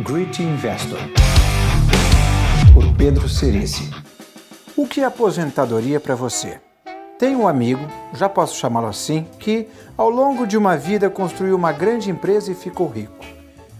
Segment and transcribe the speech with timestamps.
[0.00, 1.00] Great Investor,
[2.72, 3.90] por Pedro Cerici.
[4.76, 6.60] O que é aposentadoria para você?
[7.18, 7.84] Tenho um amigo,
[8.14, 9.66] já posso chamá-lo assim, que
[9.96, 13.12] ao longo de uma vida construiu uma grande empresa e ficou rico.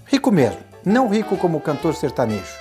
[0.07, 2.53] Rico mesmo, não rico como cantor sertanejo.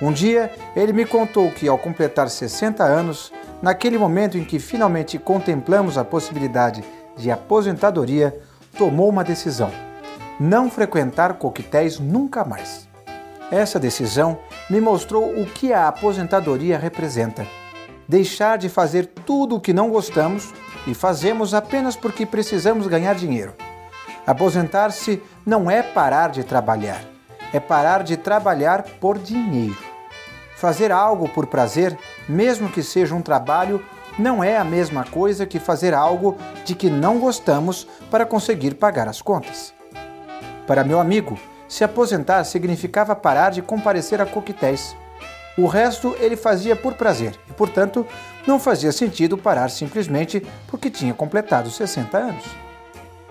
[0.00, 5.18] Um dia ele me contou que ao completar 60 anos, naquele momento em que finalmente
[5.18, 6.84] contemplamos a possibilidade
[7.16, 8.32] de aposentadoria,
[8.78, 9.72] tomou uma decisão:
[10.38, 12.91] não frequentar coquetéis nunca mais.
[13.52, 14.38] Essa decisão
[14.70, 17.46] me mostrou o que a aposentadoria representa.
[18.08, 20.54] Deixar de fazer tudo o que não gostamos
[20.86, 23.52] e fazemos apenas porque precisamos ganhar dinheiro.
[24.26, 27.04] Aposentar-se não é parar de trabalhar,
[27.52, 29.76] é parar de trabalhar por dinheiro.
[30.56, 33.84] Fazer algo por prazer, mesmo que seja um trabalho,
[34.18, 39.08] não é a mesma coisa que fazer algo de que não gostamos para conseguir pagar
[39.08, 39.74] as contas.
[40.66, 41.38] Para meu amigo,
[41.72, 44.94] se aposentar significava parar de comparecer a coquetéis.
[45.56, 48.06] O resto ele fazia por prazer e, portanto,
[48.46, 52.44] não fazia sentido parar simplesmente porque tinha completado 60 anos.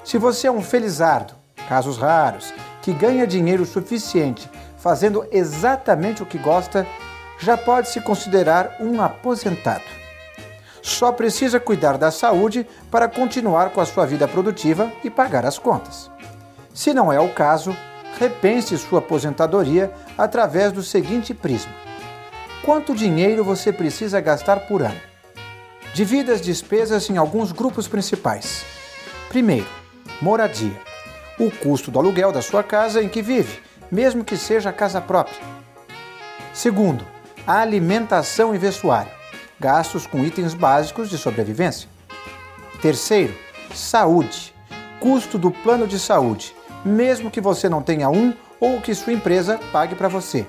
[0.03, 1.35] Se você é um felizardo,
[1.69, 6.87] casos raros, que ganha dinheiro suficiente fazendo exatamente o que gosta,
[7.37, 9.85] já pode se considerar um aposentado.
[10.81, 15.59] Só precisa cuidar da saúde para continuar com a sua vida produtiva e pagar as
[15.59, 16.09] contas.
[16.73, 17.77] Se não é o caso,
[18.19, 21.73] repense sua aposentadoria através do seguinte prisma:
[22.63, 24.99] quanto dinheiro você precisa gastar por ano?
[25.93, 28.63] Divida as despesas em alguns grupos principais.
[29.27, 29.67] Primeiro,
[30.21, 30.79] moradia.
[31.37, 33.59] O custo do aluguel da sua casa em que vive,
[33.91, 35.37] mesmo que seja casa própria.
[36.53, 37.05] Segundo,
[37.45, 39.11] alimentação e vestuário,
[39.59, 41.89] gastos com itens básicos de sobrevivência.
[42.81, 43.33] Terceiro,
[43.73, 44.53] saúde,
[44.99, 49.59] custo do plano de saúde, mesmo que você não tenha um ou que sua empresa
[49.71, 50.45] pague para você.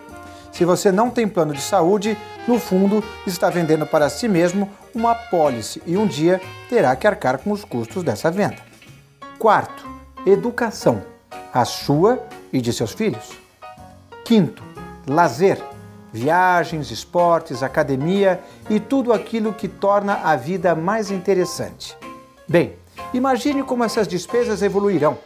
[0.53, 2.17] Se você não tem plano de saúde,
[2.47, 7.39] no fundo está vendendo para si mesmo uma apólice e um dia terá que arcar
[7.39, 8.59] com os custos dessa venda.
[9.39, 9.89] Quarto,
[10.27, 11.03] educação,
[11.53, 12.23] a sua
[12.53, 13.31] e de seus filhos.
[14.27, 14.63] Quinto,
[15.07, 15.59] lazer,
[16.13, 18.39] viagens, esportes, academia
[18.69, 21.97] e tudo aquilo que torna a vida mais interessante.
[22.47, 22.77] Bem,
[23.15, 25.17] imagine como essas despesas evoluirão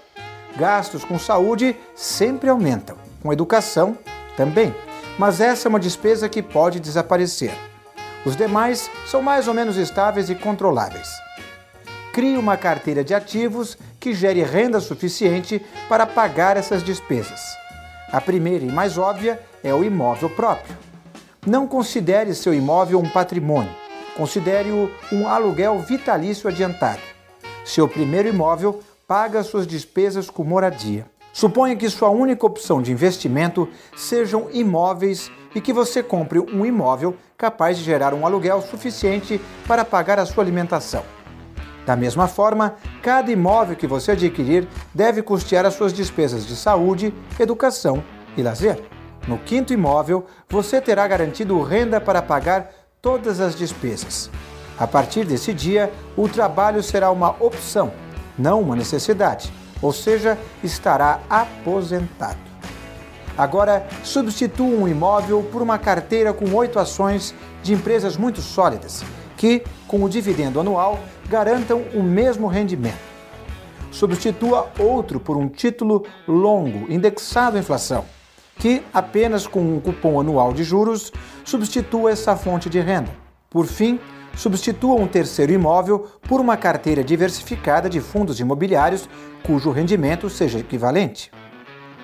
[0.57, 3.97] gastos com saúde sempre aumentam, com educação
[4.37, 4.75] também,
[5.19, 7.53] mas essa é uma despesa que pode desaparecer.
[8.25, 11.09] Os demais são mais ou menos estáveis e controláveis.
[12.13, 17.41] Crie uma carteira de ativos que gere renda suficiente para pagar essas despesas.
[18.11, 20.77] A primeira e mais óbvia é o imóvel próprio.
[21.47, 23.71] Não considere seu imóvel um patrimônio,
[24.17, 27.01] considere-o um aluguel vitalício adiantado.
[27.65, 31.07] Seu primeiro imóvel paga suas despesas com moradia.
[31.33, 37.15] Suponha que sua única opção de investimento sejam imóveis e que você compre um imóvel
[37.37, 41.05] capaz de gerar um aluguel suficiente para pagar a sua alimentação.
[41.85, 47.15] Da mesma forma, cada imóvel que você adquirir deve custear as suas despesas de saúde,
[47.39, 48.03] educação
[48.37, 48.83] e lazer.
[49.29, 54.31] No quinto imóvel, você terá garantido renda para pagar todas as despesas.
[54.77, 57.93] A partir desse dia, o trabalho será uma opção
[58.39, 62.39] não uma necessidade, ou seja, estará aposentado.
[63.37, 69.05] Agora, substitua um imóvel por uma carteira com oito ações de empresas muito sólidas,
[69.37, 70.99] que, com o dividendo anual,
[71.29, 73.05] garantam o mesmo rendimento.
[73.91, 78.05] Substitua outro por um título longo, indexado à inflação,
[78.59, 81.13] que, apenas com um cupom anual de juros,
[81.45, 83.11] substitua essa fonte de renda.
[83.51, 84.01] Por fim,
[84.37, 89.09] substitua um terceiro imóvel por uma carteira diversificada de fundos imobiliários
[89.43, 91.31] cujo rendimento seja equivalente.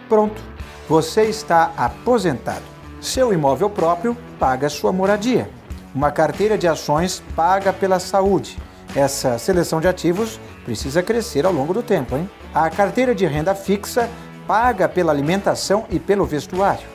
[0.08, 0.40] Pronto,
[0.88, 2.62] você está aposentado.
[3.00, 5.48] Seu imóvel próprio paga sua moradia.
[5.94, 8.56] Uma carteira de ações paga pela saúde.
[8.96, 12.28] Essa seleção de ativos precisa crescer ao longo do tempo, hein?
[12.54, 14.08] A carteira de renda fixa
[14.46, 16.86] paga pela alimentação e pelo vestuário.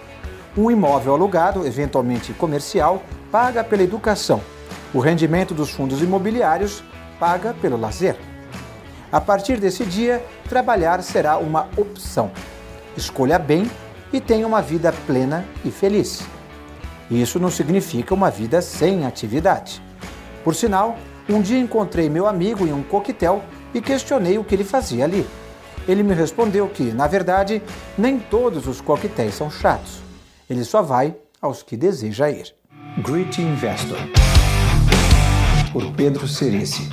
[0.55, 4.41] Um imóvel alugado, eventualmente comercial, paga pela educação
[4.97, 6.83] o rendimento dos fundos imobiliários
[7.19, 8.15] paga pelo lazer.
[9.11, 12.31] A partir desse dia, trabalhar será uma opção.
[12.97, 13.69] Escolha bem
[14.11, 16.23] e tenha uma vida plena e feliz.
[17.11, 19.79] Isso não significa uma vida sem atividade.
[20.43, 20.97] Por sinal,
[21.29, 23.43] um dia encontrei meu amigo em um coquetel
[23.75, 25.27] e questionei o que ele fazia ali.
[25.87, 27.61] Ele me respondeu que, na verdade,
[27.95, 30.01] nem todos os coquetéis são chatos.
[30.49, 32.51] Ele só vai aos que deseja ir.
[33.03, 34.26] Great Investor
[35.71, 36.87] por Pedro Cerici.